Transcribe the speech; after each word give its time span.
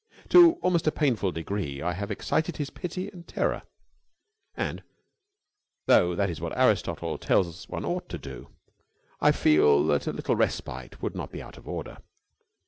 To 0.29 0.53
almost 0.63 0.87
a 0.87 0.91
painful 0.91 1.31
degree 1.31 1.79
I 1.83 1.93
have 1.93 2.09
excited 2.09 2.57
his 2.57 2.71
pity 2.71 3.09
and 3.09 3.27
terror; 3.27 3.61
and, 4.57 4.81
though 5.85 6.15
that 6.15 6.27
is 6.27 6.41
what 6.41 6.57
Aristotle 6.57 7.19
tells 7.19 7.69
one 7.69 7.85
ought 7.85 8.09
to 8.09 8.17
do, 8.17 8.49
I 9.19 9.31
feel 9.31 9.85
that 9.85 10.07
a 10.07 10.11
little 10.11 10.35
respite 10.35 11.03
would 11.03 11.13
not 11.13 11.31
be 11.31 11.39
out 11.43 11.59
of 11.59 11.67
order. 11.67 11.99